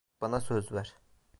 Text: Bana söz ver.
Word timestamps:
Bana 0.21 0.41
söz 0.41 0.71
ver. 0.71 0.93